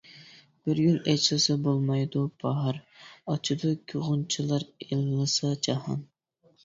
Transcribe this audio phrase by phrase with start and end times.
[0.67, 2.79] بىر گۈل ئېچىلسا بولمايدۇ باھار،
[3.35, 3.75] ئاچىدۇ
[4.09, 6.03] غۇنچىلار، ئىللىسا جاھان.